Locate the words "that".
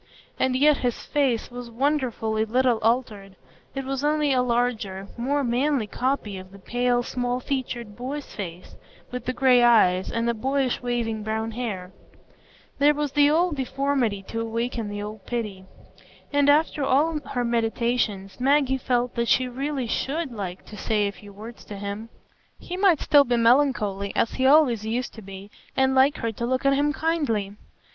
19.13-19.27